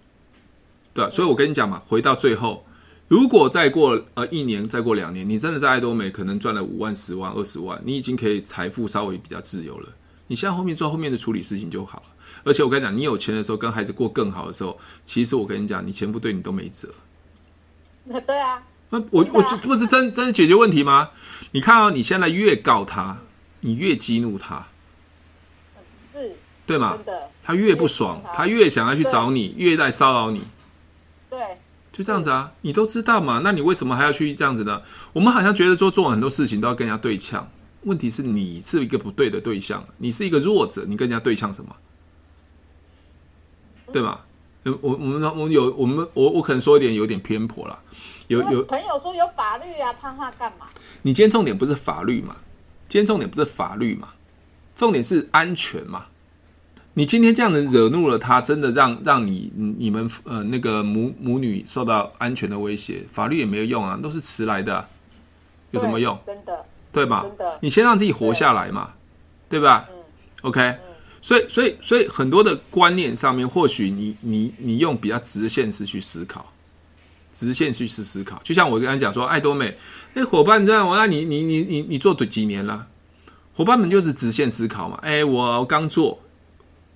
[0.94, 2.66] 对，所以我跟你讲嘛，回到最后，
[3.10, 9.90] 如果再过呃一年，再过两年，你真的在爱多美可能赚了五万、十万、二十万，你已经可以财富稍微比较自由了。
[10.28, 12.04] 你现在后面做后面的处理事情就好了。
[12.44, 16.94] 而且我跟你讲，你有钱的时候，跟孩子过更好的时候，其实我跟你讲，你前夫对你都没辙。
[18.26, 18.64] 对啊。
[18.92, 21.10] 那我我这不是真真的解决问题吗？
[21.52, 23.20] 你看啊，你现在越告他，
[23.62, 24.68] 你越激怒他，
[26.14, 26.98] 是，对吗？
[27.44, 30.44] 他越不爽，他越想要去找你，越在骚扰你。
[31.30, 31.58] 对，
[32.00, 33.42] 就这样子啊，你都知道嘛？
[33.44, 34.82] 那你为什么还要去这样子呢？
[35.12, 37.52] 我们好像觉得说做很多事情都要跟人家对呛，
[37.84, 41.76] 问题是你是一个不对的对象，你是一个弱者，你跟人家对呛什么？
[43.92, 44.26] 对吧？
[44.64, 47.78] 我我们我有我们我我可能说一点有点偏颇了。
[48.30, 50.68] 有有朋友说有法律啊，怕他干嘛？
[51.02, 52.38] 你今天重点不是法律嘛？
[52.88, 54.08] 今天重点不是法律嘛？
[54.74, 56.06] 重点是安全嘛？
[57.00, 64.86] 你今天这样子惹怒了他，真的让让你你们呃那个母母女受到安全的威胁，法律也没有用啊，都是迟来的，
[65.72, 66.20] 有什么用？
[66.28, 67.22] 真的，对吧？
[67.24, 68.96] 真的，你先让自己活下来嘛，
[69.48, 69.88] 对，对吧？
[69.90, 69.96] 嗯
[70.42, 70.80] ，OK，嗯，
[71.22, 76.52] 所以所以所以很多的观念上面，或许你你你用比较直线式去思考。
[77.32, 79.78] 直线去思思考，就像我刚才讲说，爱多美，
[80.16, 82.88] 哎，伙伴这样，我那你你你你你做几年了？
[83.54, 85.00] 伙伴们就是直线思考嘛。
[85.04, 86.20] 哎，我刚做，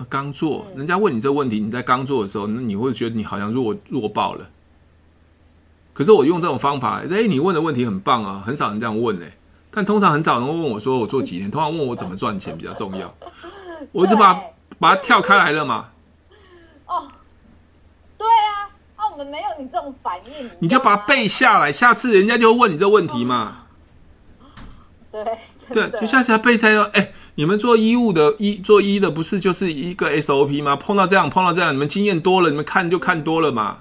[0.10, 4.50] 刚做，人家问你这个问题，你在刚做的时候，那你会觉得你好像弱弱爆了。
[5.94, 9.38] 可是我用这种方法，哎，你问的问题很棒啊，很少人这样问哎。
[9.72, 13.14] 但通常很少人问我说我做几年， 通常问我怎么赚钱比较重要。
[13.92, 14.34] 我就把
[14.80, 15.90] 把它跳开来了嘛。
[16.86, 17.08] 哦，
[18.18, 18.70] 对啊。
[19.12, 23.66] 我们没有你这种反应，你就把它背下来，下次人家就会问你这问题嘛。
[25.12, 25.24] 对
[25.70, 30.76] 对，就下次要背在说，哎，你们做医务的医做医的不是就是一个 SOP 吗？
[30.76, 33.80] 碰到这样碰到这样，你们经验多了，你们看就看多了嘛。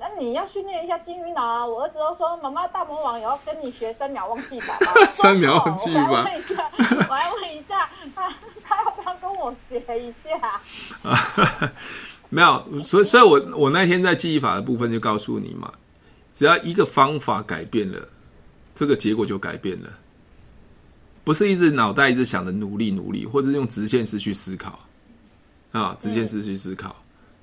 [0.00, 1.66] 那你要训练一下金鱼脑啊！
[1.66, 4.74] 我儿子都说，妈妈大魔王也要跟你学三秒忘记法。
[5.14, 6.08] 三秒忘记法。
[6.08, 6.70] 我来问一下，
[7.08, 8.28] 我来问一下，他
[8.64, 11.70] 他要不要跟我学一下？
[12.30, 15.72] 没有，所以所以我我那天在记忆法的部分就告诉你嘛，
[16.30, 18.08] 只要一个方法改变了，
[18.74, 19.88] 这个结果就改变了，
[21.28, 24.80] 不是一直脑袋一直想着努力努力，或者用直线式去思考
[25.72, 26.96] 啊，直线式去思考，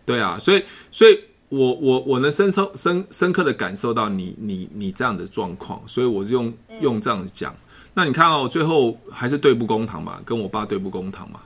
[0.08, 7.56] 对啊，所以所以我我我能深受深深刻的感受到你你你这样的状况，所以我就用用这样子讲，
[7.94, 11.42] 那你看哦，最后还是对簿公堂嘛，跟我爸对簿公堂嘛，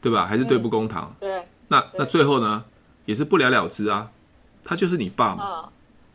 [0.00, 0.24] 对吧？
[0.24, 1.46] 还是对簿公堂，对。
[1.68, 2.64] 那那最后呢，
[3.04, 4.10] 也是不了了之啊，
[4.64, 5.68] 他就是你爸嘛，哦、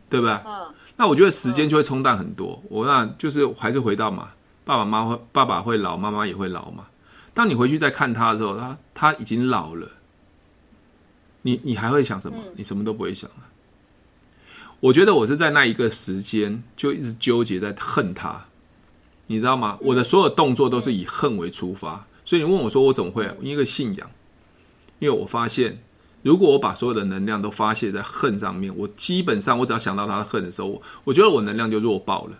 [0.08, 0.34] 对不对？
[0.44, 2.60] 嗯、那我觉得时间就会冲淡很多。
[2.68, 4.30] 我那就是还是回到嘛，
[4.64, 6.88] 爸爸妈妈会，爸爸会老，妈妈也会老嘛。
[7.32, 9.88] 当你回去再看他的时候，他他已经老了，
[11.42, 12.38] 你你还会想什么？
[12.56, 13.36] 你什么都不会想了。
[14.80, 18.46] 我觉得我是在那一个时间就一直纠结在恨他，
[19.26, 19.78] 你知道吗？
[19.82, 23.30] 我的所有动作都是以恨为出发，所以你问我说我怎么会？
[23.42, 24.10] 一个信仰。
[24.98, 25.78] 因为我发现，
[26.22, 32.38] 如果我把所有的能量都发泄在恨上面，我基本上我只要想到他的恨的时候，我我觉得我能量就弱爆了。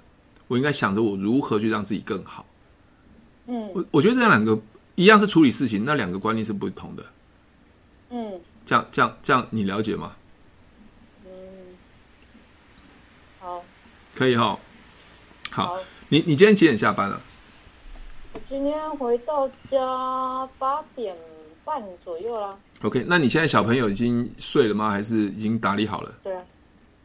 [0.51, 2.45] 我应该想着我如何去让自己更好。
[3.47, 4.59] 嗯，我我觉得这两个
[4.97, 7.07] 一样是处理事情，那两个观念是不同的。
[8.11, 10.17] 嗯，这样这样这样，你了解吗？
[11.25, 11.31] 嗯，
[13.39, 13.63] 好，
[14.13, 14.59] 可以哈。
[15.53, 17.21] 好，好你你今天几点下班了？
[18.33, 21.17] 我今天回到家八点。
[21.63, 22.59] 半左右啦。
[22.83, 24.91] OK，那你现在小朋友已经睡了吗？
[24.91, 26.13] 还是已经打理好了？
[26.25, 26.43] 对啊，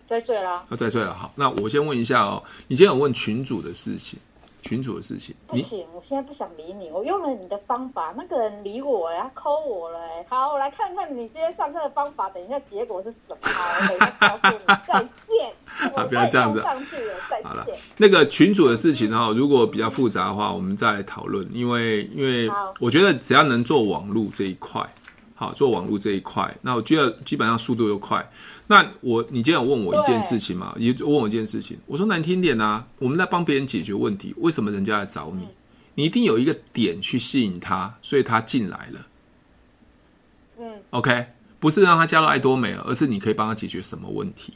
[0.07, 0.63] 在睡了。
[0.69, 1.13] 要再睡了。
[1.13, 4.19] 好，那我先问一下哦，你今天有问群主的事情？
[4.61, 5.35] 群主的事情？
[5.45, 6.89] 不行，我现在不想理你。
[6.89, 9.99] 我用了你的方法，那个人理我呀，他 call 我了。
[9.99, 13.37] 哎，好，我来看看你今天上课的方法，等一下结果是什么？
[13.43, 14.65] 我等一下告诉你。
[14.87, 15.53] 再见。
[15.95, 16.63] 啊，不要这样子。
[16.63, 17.47] 上去了，再见。
[17.47, 21.47] 好了，那个群主的事情哈，如果比较复杂的话，我们再来讨论。
[21.53, 24.81] 因为，因为我觉得只要能做网络这一块，
[25.35, 28.27] 好，做网络这一块，那我觉得基本上速度又快。
[28.67, 30.73] 那我，你今天有问我一件事情吗？
[30.77, 35.47] 你问我一件事情，我说难听点啊，我们在帮别人解决问题，为什么人家来找你？
[35.93, 39.07] 你一定有一个点去吸引他，所以他进来了。
[40.59, 41.27] 嗯，OK，
[41.59, 44.53] 不是让他加入爱多美，而是你可以帮他解决什么问题？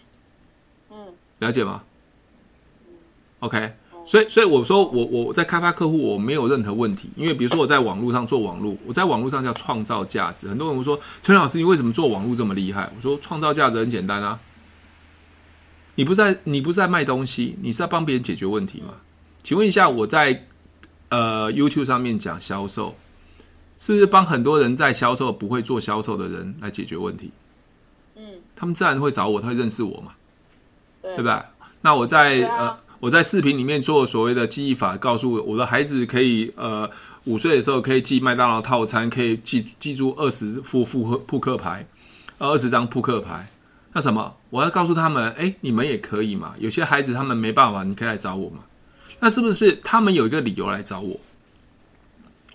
[0.89, 1.83] 嗯，了解吗
[3.39, 3.73] ？OK。
[4.09, 10.47] 所以，所以我说我我在开发客户，我没有任何问题，因为比如说我在网络上做网络，我在网络上叫创造价值。
[10.47, 12.91] 很多人会说陈老师，你为什么做网络这么厉害？
[12.95, 14.39] 我说创造价值很简单啊，
[15.93, 18.95] 你不是在你不是在卖东西，你是在帮别人解决问题吗？
[19.43, 20.47] 请问一下，我在
[21.09, 22.95] 呃 YouTube 上面讲销售，
[23.77, 27.29] 是不是帮很多人在销售不会做销售的人来解决问题？
[28.15, 28.23] 嗯
[28.55, 30.13] 他们自然会找我，他会认识我嘛，
[31.03, 31.45] 对，对吧？
[31.81, 36.89] 那我在、啊、呃，我在视频里面做所谓的记忆法，告诉我我的孩子可以呃
[37.23, 41.87] 五岁的时候可以记麦当劳套餐，可以记记住二十副扑克扑克牌，
[42.37, 43.49] 二十张扑克牌。
[43.93, 44.35] 那什么？
[44.49, 46.53] 我要告诉他们，哎，你们也可以嘛。
[46.59, 48.59] 有些孩子他们没办法，你可以来找我嘛。
[49.19, 51.19] 那是不是他们有一个理由来找我？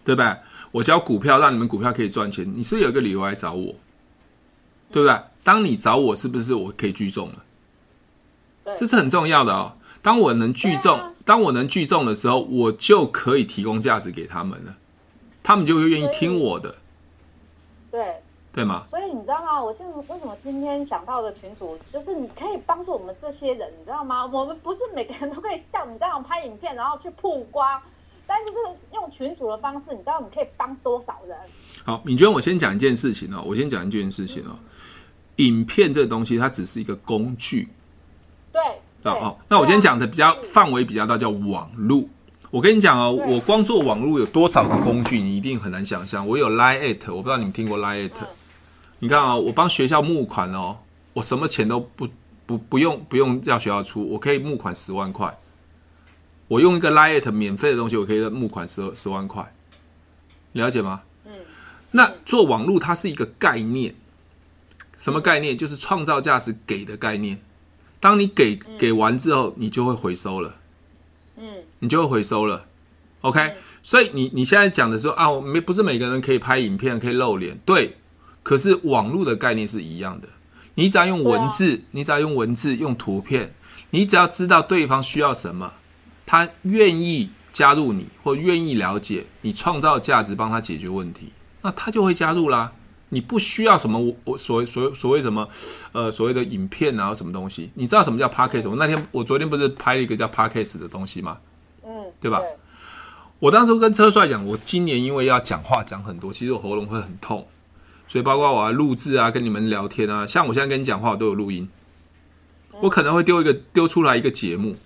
[0.04, 0.38] 对吧？
[0.72, 3.74] 我教股票，让你们股票可以赚钱，你是是有一个理由来找我？
[4.92, 5.18] 对不对？
[5.42, 8.74] 当你找我，是不是我可以聚众了？
[8.76, 9.76] 这是很重要的哦。
[10.04, 14.76] 当我能聚众，当我能聚众的时候，我就可以提供价值给他们了，
[15.42, 16.76] 他们就会愿意听我的。
[17.90, 18.20] 对。
[18.52, 18.84] 对吗？
[18.88, 19.60] 所以你知道吗？
[19.60, 24.24] 我就为什么今天想到的群主，就是你可以帮助我们这些人，你知道吗？
[24.26, 27.82] 我们不是每个人都可以像你这样拍影片，然后去曝光，
[28.28, 31.36] 但是这个用群主的方式，你知道你可以帮多少人？
[31.84, 34.56] 好，敏娟，我先讲一件事情哦，我先讲一件事情哦。
[35.36, 37.70] 影片这个东西，它只是一个工具。
[38.52, 38.62] 对。
[39.04, 42.08] 哦哦，那我今天讲的比较范围比较大，叫网路。
[42.50, 46.26] 我跟你讲哦，我光做网路有多少个工具，你一定很难想象。
[46.26, 48.10] 我有 Line@，我不知道你们听过 Line@。
[49.00, 50.78] 你看啊、哦，我帮学校募款哦，
[51.12, 52.08] 我什么钱都不
[52.46, 55.36] 不不用不用叫学校出，我可以募款十万块。
[56.48, 59.52] 我用一个 Line@ 免费的东西，我可以募款十十万块，
[60.52, 61.02] 了解吗？
[61.26, 61.32] 嗯。
[61.90, 63.94] 那做网络它是一个概念，
[64.96, 65.58] 什么概念？
[65.58, 67.38] 就是创造价值给的概念。
[68.04, 70.56] 当你给给完之后，你就会回收了。
[71.38, 71.62] 嗯。
[71.78, 72.66] 你就会回收了。
[73.22, 73.54] OK。
[73.82, 77.96] 所以你你现在讲的时候啊，我没不是每个人可以拍影片，可以露脸，对。
[78.42, 80.28] 可是网络的概念是一样的，
[80.74, 83.54] 你只要用文字，你只要用文字、用图片，
[83.88, 85.72] 你只要知道对方需要什么，
[86.26, 92.70] 他愿意加入你或愿意了解你创造价值，帮他解决问题，那他就会加入啦。
[93.14, 95.48] 你不需要什么我我所所谓所谓什么
[95.92, 98.68] 呃所谓的影片啊什么东西，你知道什么叫 Podcast？
[98.68, 101.38] 我那天我昨天不是拍了一个叫 Podcast 的东西吗？
[101.84, 102.42] 嗯，对吧？
[103.38, 107.46] 我当时跟车帅讲，我今年因为要讲话讲很多，其实我喉咙会很痛。
[108.08, 111.68] 所以包括我要录制啊，跟你们聊天啊，像我现在跟你讲话，我都有录音。
[112.80, 114.76] 我可能会丢一个丢出来一个节目，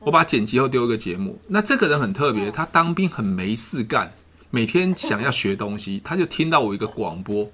[0.00, 1.40] 我把剪辑后丢一个节目。
[1.48, 4.12] 那这个人很特别，他当兵很没事干，
[4.54, 7.50] 每天想要学东西，他就听到我一个广播，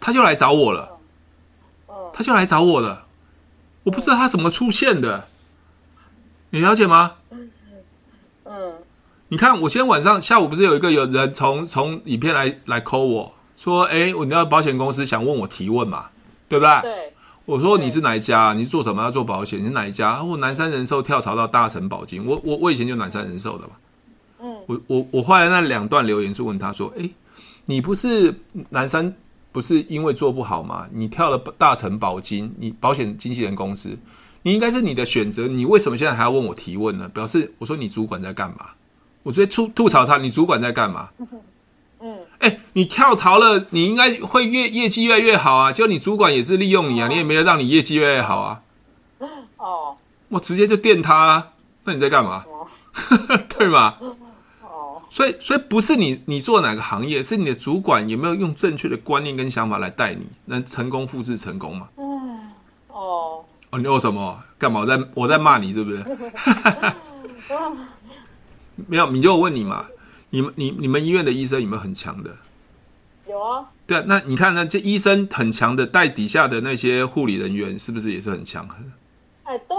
[0.00, 0.92] 他就来找我了。
[2.12, 3.06] 他就来找我了，
[3.82, 5.28] 我不知道他怎么出现的，
[6.50, 7.16] 你了解吗？
[8.44, 8.74] 嗯，
[9.28, 13.34] 你看我今天晚上下午不是有一个有人从从影片来来 call 我。
[13.56, 16.10] 说，哎，我那保险公司想问我提问嘛，
[16.48, 16.80] 对不对？
[16.82, 17.12] 对。
[17.44, 18.52] 我说你是哪一家？
[18.54, 19.02] 你做什么？
[19.02, 19.60] 要做保险？
[19.60, 20.22] 你是哪一家？
[20.22, 22.24] 我南山人寿跳槽到大成保金。
[22.24, 23.74] 我我我以前就南山人寿的嘛。
[24.40, 24.56] 嗯。
[24.66, 27.08] 我我我后来那两段留言是问他说，哎，
[27.64, 28.34] 你不是
[28.70, 29.14] 南山
[29.52, 30.86] 不是因为做不好吗？
[30.92, 33.96] 你跳了大成保金，你保险经纪人公司，
[34.42, 35.46] 你应该是你的选择。
[35.46, 37.08] 你为什么现在还要问我提问呢？
[37.08, 38.70] 表示我说你主管在干嘛？
[39.22, 41.10] 我直接吐吐槽他，你主管在干嘛？
[41.98, 45.72] 嗯哎，你跳槽了，你应该会越业绩越来越好啊！
[45.72, 48.62] 就你主管也是利用你啊，你也没有让你业绩越来越好啊。
[49.56, 49.96] 哦，
[50.28, 51.48] 我直接就电他啊，
[51.84, 52.44] 那你在干嘛？
[53.48, 53.96] 对吗？
[55.16, 61.88] 哦，所以所以不是你你做哪个行业，是你的主管有没有用正确的观念跟想法来带你，能成功复制成功嘛？
[61.96, 62.50] 嗯，
[62.88, 64.42] 哦，哦，你有什么？
[64.58, 64.80] 干嘛？
[64.80, 66.04] 我在我在骂你，是不是？
[68.86, 69.86] 没有，你就我问你嘛。
[70.28, 72.30] 你们、你、你们医院的医生有没有很强的？
[73.26, 73.64] 有啊。
[73.86, 74.66] 对啊，那你看呢？
[74.66, 78.68] 这医生很强的，带底下的那些护理人员，是不是也是很强？
[79.44, 79.76] 哎，对。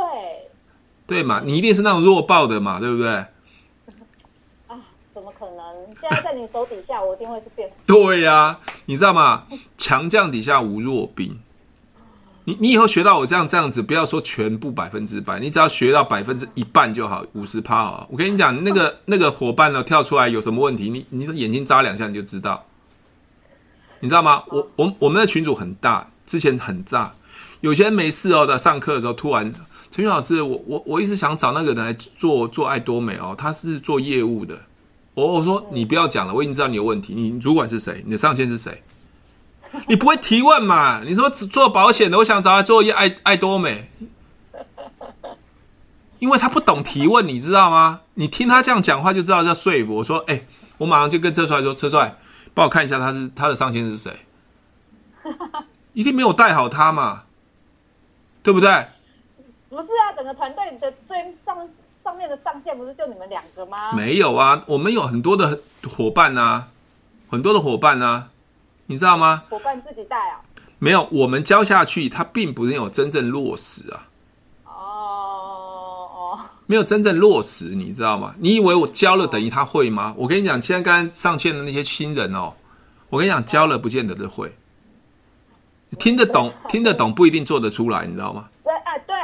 [1.06, 3.26] 对嘛，你一定是那种弱爆的嘛，对不对？
[6.24, 7.70] 在你手底下，我一定会是变。
[7.86, 9.46] 对呀、你知道吗？
[9.78, 11.40] 强将底下无弱兵。
[12.46, 18.08] 你你以后学到我这样这样子，不要说全部百分之百，你只要学到百分之一半就好，五十趴啊！
[18.10, 22.66] 我跟你讲，那个那个伙伴呢跳出来有什么问题，你你的眼睛眨两下你就知道，
[24.00, 24.44] 你知道吗？
[24.48, 27.14] 我我我们的群主很大，之前很大，
[27.60, 29.52] 有些人没事哦，在上课的时候突然，
[29.92, 34.58] 陈俊老师，我我我一直想找那个人来做做爱多美哦，他是做业务的，
[35.18, 38.04] 我我说你不要讲了，我已经知道你有问题，你主管是谁？
[38.06, 38.84] 你的上线是谁？
[39.88, 41.02] 你不会提问嘛？
[41.04, 43.90] 你说做保险的，我想找他做一爱爱多美，
[46.20, 48.02] 因为他不懂提问，你知道吗？
[48.14, 49.96] 你听他这样讲话就知道在说服。
[49.96, 50.46] 我说，哎、
[50.78, 52.16] 我马上就跟车帅说，车帅，
[52.54, 54.12] 帮我看一下他是他的上线是谁，
[55.94, 57.24] 一定没有带好他嘛，
[58.44, 58.70] 对不对？
[59.70, 61.68] 不是啊，整个团队的最上
[62.08, 63.92] 上面的上线不是就你们两个吗？
[63.92, 66.70] 没有啊，我们有很多的伙伴啊，
[67.30, 68.30] 很多的伙伴啊。
[68.86, 69.44] 你知道吗？
[69.50, 70.40] 伙伴自己带啊。
[70.80, 74.08] 没有，我们教下去，它并不是有真正落实啊。
[74.64, 78.34] 哦哦，没有真正落实，你知道吗？
[78.40, 80.14] 你以为我教了等于他会吗？
[80.16, 82.54] 我跟你讲，现在刚刚上线的那些新人哦，
[83.10, 84.56] 我跟你讲，教了不见得都会。
[86.00, 88.48] 听得懂， 听得懂不一定做得出来，你知道吗？
[88.64, 89.16] 对，哎，对，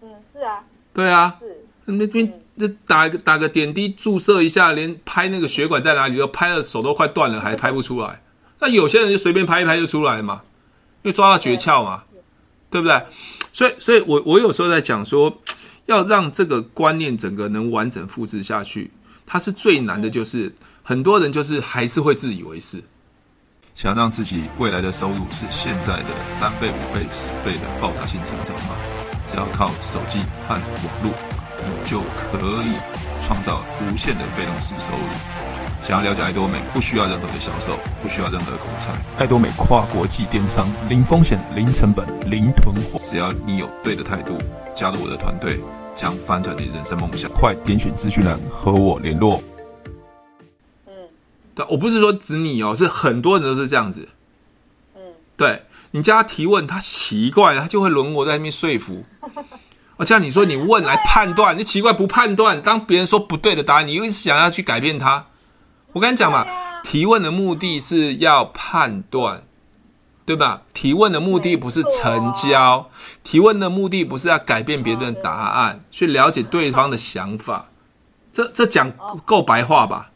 [0.00, 1.53] 嗯，是啊，对啊，是
[1.86, 8.22] 那边那打个打个点滴注射一下，连拍那个血管在哪里都拍的手都快断了，还拍不出来。
[8.60, 10.42] 那有些人就随便拍一拍就出来嘛。
[11.02, 12.04] 因为抓到诀窍嘛，
[12.70, 13.02] 对不对？
[13.52, 15.38] 所以，所以我我有时候在讲说，
[15.84, 18.90] 要让这个观念整个能完整复制下去，
[19.26, 22.82] 它是最难的，就是很多人就是还是会自以为是，
[23.74, 28.74] 想让自己未来的收入是现在的三倍、五倍、十倍的爆炸性成长嘛？
[29.26, 31.12] 只要靠手机和网络，
[31.66, 32.74] 你就可以
[33.20, 35.04] 创造无限的被动式收入。
[35.82, 38.90] 想要了解爱多美，不需要任何的销售，不需要任何的口才。
[39.18, 42.98] 爱多美跨国际电商，零风险、零成本、零囤货。
[43.04, 44.38] 只要你有对的态度，
[44.74, 45.60] 加入我的团队，
[45.94, 47.30] 将翻转你人生梦想。
[47.32, 49.42] 快点选资讯栏和我联络。
[50.86, 50.92] 嗯，
[51.54, 54.08] 对，我不是说指你哦，是很多人都是这样子。
[54.96, 55.02] 嗯，
[55.36, 59.04] 对，你叫他提问，他奇怪，他就会轮我在那边说服。
[59.96, 65.26] 我叫你说你问来判断，你奇怪不判断，当别人说不对的答案，你又一直想要去改变他。
[65.92, 69.44] 我跟你讲嘛，啊、提问的目的是要判断，
[70.26, 70.62] 对吧？
[70.72, 72.86] 提问的目的不是成交，哦、
[73.22, 77.68] 提问的目的不是要改变别人的答案，哦、去了解对方的想法。
[78.32, 78.90] 这这讲
[79.24, 80.10] 够白话吧？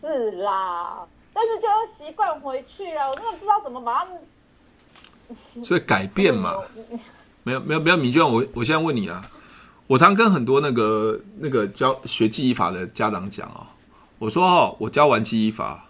[0.00, 1.00] 是啦，
[1.34, 4.06] 但是就要习惯回去啊，我真的不知道怎么把它。
[5.62, 6.54] 所以改变嘛，
[7.46, 9.24] 没有没有没有，米娟，我我现在问你啊，
[9.86, 13.68] 我常跟很多那个那个教学记忆法的家长讲哦。
[14.18, 15.84] 我说哦，我教完记忆法，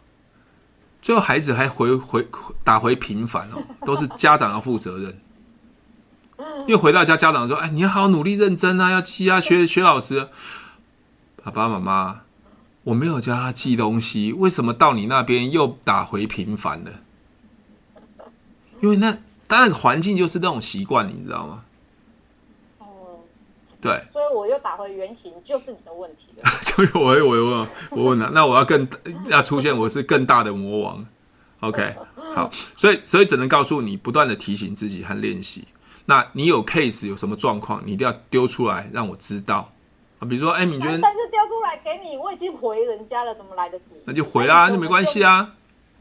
[1.01, 2.29] 最后孩子还回回
[2.63, 5.19] 打回平凡哦，都是家长要负责任。
[6.69, 10.29] 因为回到家，家长说：“哎，你好好努力认真啊，要记啊，学学老师。”
[11.43, 12.21] 爸爸妈妈，
[12.83, 16.91] 我没有教他记东西，为什么到你那边又打回平凡了？
[18.83, 21.63] 因为那当然环境就是那种习惯，你知道吗？
[23.79, 26.51] 对，所以我又打回原形，就是你的问题了。
[26.63, 28.89] 所以我我问我问了，那我要更
[29.29, 31.07] 要出现，我是更大的魔王。
[31.61, 31.95] OK，
[32.35, 35.69] 好，所以所以只能告诉你，不断的提醒自己和练习。
[36.07, 39.69] 那你有 case 有什么状况，你一定要丢出来让我知道
[40.19, 40.27] 啊。
[40.27, 40.99] 比如说，哎，你觉得？
[40.99, 43.93] 但是丢出来给你，我已经回人家了，怎么来得及？
[44.05, 45.55] 那就回啦，那没关系啊。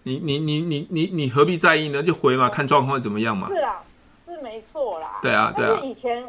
[0.06, 2.02] 你你你你你你何必在意呢？
[2.02, 3.48] 就回嘛，看状况怎么样嘛。
[3.50, 3.84] 是啊，
[4.26, 5.20] 是没错啦。
[5.22, 5.80] 对啊，对啊。
[5.84, 6.26] 以前。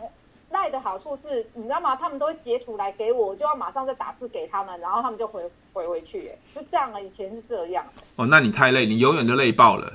[0.51, 1.97] 赖的好处是，你知道吗？
[1.97, 7.03] 他们都会截图来给我，我就要马上再打字给他们，然后他们就回回回去，哎，就这样了。
[7.03, 7.85] 以前是这样。
[8.15, 9.93] 哦，那你太累，你永远都累爆了，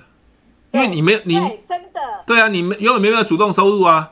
[0.71, 1.35] 因为你没有你
[1.69, 4.11] 真的对啊，你没永远没有主动收入啊，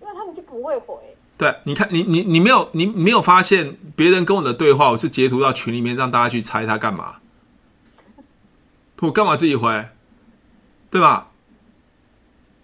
[0.00, 0.94] 因为他们就不会回。
[1.36, 7.16] 对，你看你你你没有你没有发现别人跟我的对话，我是截图到群里面让大家去猜他干嘛，
[9.00, 9.88] 我干嘛自己回，
[10.90, 11.28] 对吧？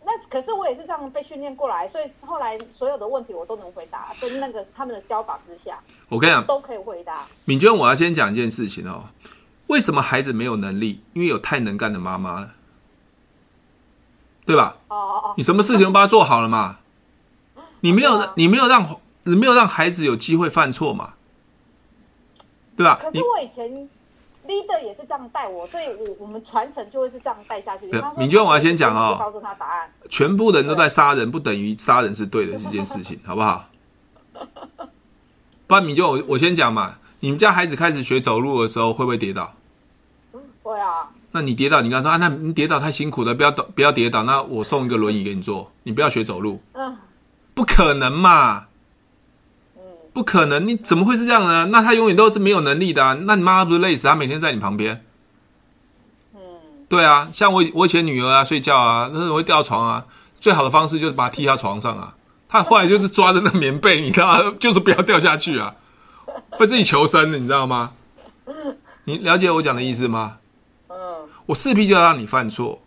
[0.05, 7.25] 那可是我也是这样被训练过来，所以后来所有的问题我都能回答，在那个他们的教法之下，我跟你讲都可以回答。
[7.45, 9.05] 敏娟，我要先讲一件事情哦，
[9.69, 11.03] 为什么孩子没有能力？
[11.13, 12.55] 因为有太能干的妈妈了，
[14.45, 14.79] 对吧？
[14.89, 16.81] 哦哦哦，你什么事情都帮他做好了嘛？
[17.81, 21.15] 你没有，你没有让你没有让孩子有机会犯错嘛？
[22.77, 22.99] 对吧？
[23.01, 23.89] 可是我以前。
[24.47, 27.87] Leader 也是这样带我，所以我我们传承就会是这样带下去。
[28.17, 29.91] 敏娟，我要先讲哦，告诉他答案。
[30.09, 33.65] 全部人都在杀人，不等于杀人是对的这件事情， 好不好？
[35.67, 36.97] 不然敏娟，我我先讲嘛。
[37.21, 39.55] 你们家孩子开始学走路的时候，会不会跌倒？
[40.63, 41.09] 会啊。
[41.31, 44.25] 那你跌倒，你刚说啊，那你跌倒太辛苦了，不要倒，不要跌倒。
[44.25, 46.61] 那我送一个轮椅给你坐，你不要学走路。
[46.73, 46.97] 嗯。
[47.55, 48.67] 不可能嘛。
[50.13, 51.67] 不可能，你怎么会是这样呢？
[51.73, 53.17] 那他永远都是没有能力的啊！
[53.23, 54.07] 那你妈妈不是累死？
[54.07, 55.05] 他每天在你旁边。
[56.35, 56.41] 嗯，
[56.89, 60.05] 对啊，像我我以前女儿啊，睡觉啊，那我会掉床啊。
[60.39, 62.15] 最好的方式就是把她踢到床上啊。
[62.49, 64.55] 她后来就是抓着那棉被，你知道吗？
[64.61, 65.75] 就是不要掉下去啊，
[66.51, 67.93] 会自己求生的，你知道吗？
[69.05, 70.37] 你了解我讲的意思吗？
[70.89, 70.97] 嗯，
[71.47, 72.83] 我势必就要让你犯错。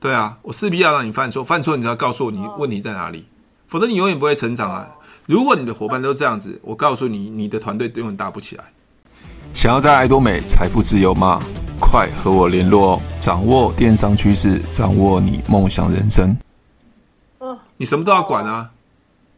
[0.00, 3.28] 对啊，我势必要让你犯错，犯错你就要告诉我你问题在哪里，
[3.68, 4.88] 否则你永远不会成长啊。
[5.28, 8.64] 如果你的伙伴都这样子，我告诉你，你的团队永远大不起来。
[9.52, 11.42] 想要在爱多美财富自由吗？
[11.78, 13.02] 快和我联络哦！
[13.20, 16.34] 掌握电商趋势，掌握你梦想人生。
[17.40, 18.70] 嗯，你什么都要管啊！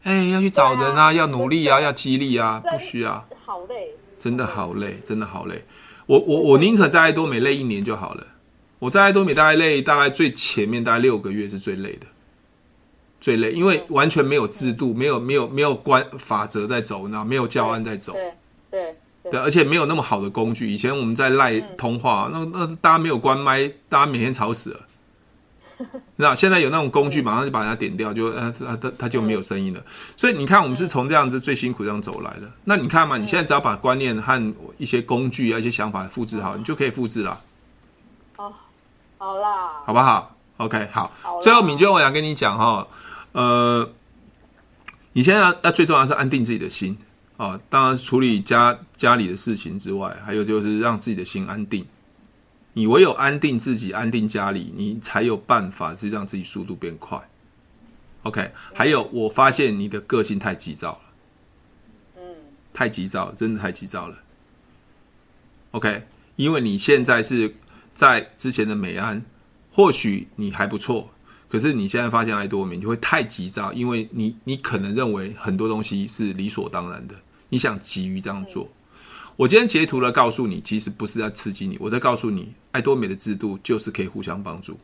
[0.05, 3.27] 哎，要去找人啊，要努力啊，要激励啊，不需要。
[3.45, 5.65] 好累，真的好累，真的好累。
[6.07, 8.25] 我我我宁可在爱多美累一年就好了。
[8.79, 12.07] 我在爱多美大概累，大概最前面大概六个月是最累的，
[13.21, 18.33] 最累，因为完全没有制度，没有没有没有关法则在走，你知道，没有教案在走，对
[18.71, 20.71] 对对，对，而且没有那么好的工具。
[20.71, 24.81] 以前我们在赖通话，那那大家没有关麦，大家每天吵死了。
[26.17, 29.83] 那现在有那种工具，马上就把人家点掉，就呃他他他就没有声音了。
[30.15, 32.51] 所以你看，我们是从这样子最辛苦这样走来的。
[32.65, 37.41] 那你看嘛，你现在只要把观念和一些工具啊、一些想法复制好，你就可以复制了。
[38.37, 41.11] 好啦，好不好？OK，好。
[41.43, 42.87] 最后，敏娟，我想跟你讲哈，
[43.33, 43.93] 呃，
[45.13, 46.97] 你现在要要最重要的是安定自己的心
[47.37, 47.61] 啊。
[47.69, 51.87] 当然，处理家家里的事情之外，还有就是让自己的心安定。
[52.73, 57.29] 你唯有安定自己，安定家里，你才有办法是让自己速度变快。
[58.23, 61.01] OK，还有，我发现你的个性太急躁了，
[62.17, 62.23] 嗯，
[62.73, 64.19] 太急躁，真的太急躁了。
[65.73, 66.07] OK，
[66.37, 67.55] 因为你现在是。
[67.93, 69.23] 在之前的美安，
[69.73, 71.11] 或许你还不错，
[71.51, 77.17] 可是你现在发现爱多美，你会太急躁，因为你你可能认为很多东西是理所当然的，
[77.49, 78.69] 你想急于这样做。
[79.37, 84.79] 我今天截图了，告诉你，其实不是在刺激你，我在告诉你，爱多美的制度就是可以互相帮助。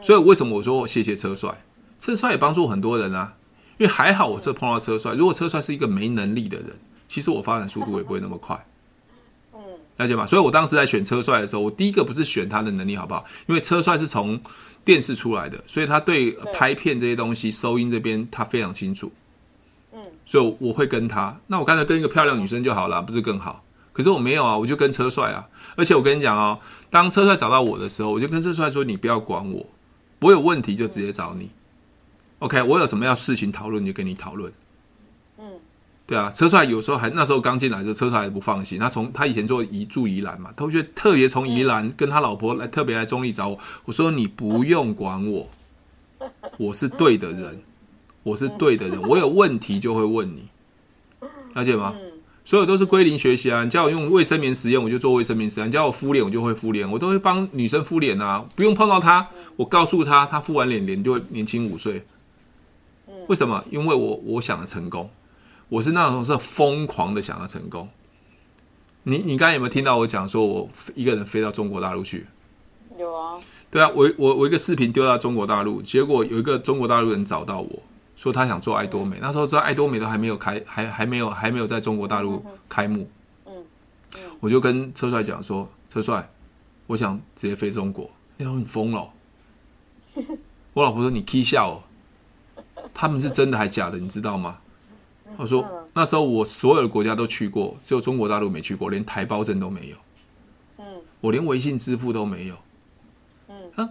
[0.00, 1.64] 所以为什么我说谢谢车帅？
[1.98, 3.34] 车帅也帮助很多人啊，
[3.78, 6.78] 因为还好我这碰到车帅，如果车帅是一个没能力的人，
[7.08, 8.64] 其实我发展速度也不会那么快。
[9.96, 10.26] 了解吗？
[10.26, 13.24] 所以我当时在选车帅的时候，我第一个不是选他的能力好不好？
[13.46, 14.40] 因为车帅是从
[14.84, 19.10] 电视出来的，所以他对拍片这些东西、收音这边他非常清楚。
[19.92, 21.40] 嗯，所以我会跟他。
[21.46, 23.64] 那我刚才跟一个漂亮女生就好了，不是更好？
[23.92, 25.48] 可是我没有啊，我就跟车帅啊。
[25.76, 26.58] 而且我跟你讲哦，
[26.90, 29.66] 当车帅找到我的时候，我就跟车帅说：“你不要管我，
[30.20, 31.50] 我有问题就直接找你。
[32.40, 34.52] OK，我有什么要事情讨论就跟你讨论。”
[36.06, 38.78] 对啊，车帅有时候还那时候刚进来的车帅还不放心。
[38.78, 43.58] 他从他以前做宜住宜兰嘛，他会觉得特别从宜兰跟他老婆来特别来中立找我。
[43.86, 45.48] 我说你不用管我，
[46.58, 47.62] 我是对的人，
[48.22, 50.48] 我是对的人，我有问题就会问你，
[51.54, 51.94] 了解吗？
[52.44, 53.64] 所有都是归零学习啊。
[53.64, 56.86] 你叫我用卫生棉实验，我就做卫生棉实验；你叫我敷脸，我就会敷脸。
[56.90, 59.26] 我都会帮女生敷脸啊，不用碰到她，
[59.56, 62.04] 我告诉她，她敷完脸脸就会年轻五岁。
[63.28, 63.64] 为什么？
[63.70, 65.08] 因为我我想的成功。
[65.68, 67.88] 我是那种是疯狂的想要成功。
[69.04, 72.26] 你你刚才有没有听到我讲说，我一个人飞到中国大陆去？
[72.98, 73.38] 有啊。
[73.70, 77.82] 对啊，我我我一个视频丢到中国大陆，结果有一个中国大陆人找到我
[78.16, 79.18] 说他想做爱多美。
[79.20, 83.08] 那时候知道爱多美都还没有开，还还没有还没有在中国大陆开幕。
[83.46, 83.52] 嗯。
[84.40, 86.30] 我就跟车帅讲说，车帅，
[86.86, 88.08] 我想直接飞中国。
[88.38, 89.10] 他说你疯了。
[90.72, 91.82] 我老婆说你 K 笑哦。
[92.94, 93.98] 他们是真的还假的？
[93.98, 94.58] 你知道吗？
[95.36, 99.96] 他说：“那时候我所有的国家都去过，只有中国大陆没去过，连台胞证都没有。
[100.78, 100.84] 嗯，
[101.20, 102.56] 我连微信支付都没有。
[103.48, 103.88] 嗯，啊，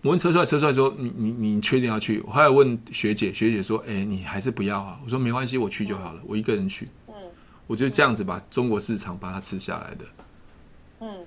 [0.00, 2.22] 我问车帅，车帅说：你你你确定要去？
[2.26, 4.98] 我后来问学姐，学姐说：哎，你还是不要啊。
[5.04, 6.88] 我说没关系，我去就好了，我一个人去。
[7.08, 7.14] 嗯，
[7.66, 10.04] 我就这样子把中国市场把它吃下来的。
[11.00, 11.26] 嗯，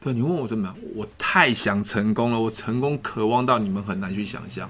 [0.00, 0.76] 对，你问我怎么样？
[0.94, 4.68] 我太想成功了，我成功渴望到你们很难去想象，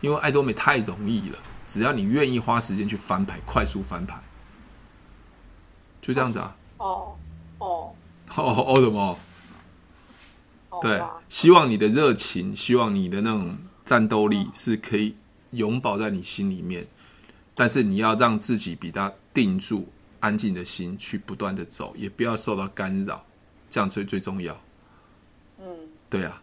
[0.00, 4.22] 因为爱多美太容易了。”只要你愿意花时间去翻牌，快速翻牌，
[6.00, 6.56] 就这样子啊。
[6.78, 7.16] 哦
[7.58, 7.94] 哦
[8.36, 9.18] 哦哦什么？
[10.82, 15.14] 对，希望你的热情，希望你的那种战斗力是可以
[15.52, 16.86] 永保在你心里面，
[17.54, 19.88] 但是你要让自己比他定住，
[20.20, 23.24] 安静的心去不断的走，也不要受到干扰，
[23.70, 24.60] 这样最最重要。
[25.58, 25.64] 嗯，
[26.10, 26.42] 对啊。